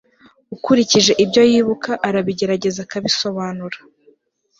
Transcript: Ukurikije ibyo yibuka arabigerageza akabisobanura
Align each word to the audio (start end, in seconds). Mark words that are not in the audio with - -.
Ukurikije 0.55 1.11
ibyo 1.23 1.41
yibuka 1.51 1.91
arabigerageza 2.07 2.79
akabisobanura 2.85 3.77